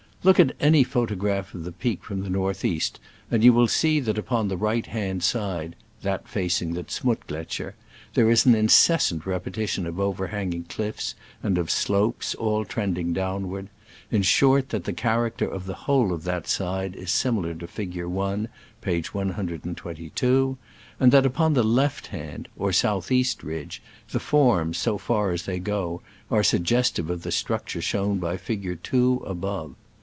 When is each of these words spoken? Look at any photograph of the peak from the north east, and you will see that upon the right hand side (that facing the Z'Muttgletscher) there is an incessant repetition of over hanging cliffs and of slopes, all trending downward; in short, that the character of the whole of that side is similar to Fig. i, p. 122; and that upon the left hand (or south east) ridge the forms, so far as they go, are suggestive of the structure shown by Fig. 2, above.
Look 0.23 0.39
at 0.39 0.55
any 0.59 0.83
photograph 0.83 1.55
of 1.55 1.63
the 1.63 1.71
peak 1.71 2.03
from 2.03 2.21
the 2.21 2.29
north 2.29 2.63
east, 2.63 2.99
and 3.31 3.43
you 3.43 3.51
will 3.51 3.67
see 3.67 3.99
that 4.01 4.19
upon 4.19 4.49
the 4.49 4.55
right 4.55 4.85
hand 4.85 5.23
side 5.23 5.75
(that 6.03 6.27
facing 6.27 6.75
the 6.75 6.83
Z'Muttgletscher) 6.83 7.73
there 8.13 8.29
is 8.29 8.45
an 8.45 8.53
incessant 8.53 9.25
repetition 9.25 9.87
of 9.87 9.99
over 9.99 10.27
hanging 10.27 10.65
cliffs 10.65 11.15
and 11.41 11.57
of 11.57 11.71
slopes, 11.71 12.35
all 12.35 12.65
trending 12.65 13.13
downward; 13.13 13.69
in 14.11 14.21
short, 14.21 14.69
that 14.69 14.83
the 14.83 14.93
character 14.93 15.47
of 15.47 15.65
the 15.65 15.73
whole 15.89 16.13
of 16.13 16.23
that 16.23 16.47
side 16.47 16.93
is 16.95 17.09
similar 17.09 17.55
to 17.55 17.65
Fig. 17.65 17.93
i, 17.97 18.45
p. 18.81 19.01
122; 19.11 20.57
and 20.99 21.11
that 21.11 21.25
upon 21.25 21.55
the 21.55 21.63
left 21.63 22.05
hand 22.05 22.47
(or 22.55 22.71
south 22.71 23.11
east) 23.11 23.41
ridge 23.41 23.81
the 24.11 24.19
forms, 24.19 24.77
so 24.77 24.99
far 24.99 25.31
as 25.31 25.47
they 25.47 25.57
go, 25.57 26.03
are 26.29 26.43
suggestive 26.43 27.09
of 27.09 27.23
the 27.23 27.31
structure 27.31 27.81
shown 27.81 28.19
by 28.19 28.37
Fig. 28.37 28.83
2, 28.83 29.23
above. 29.25 29.73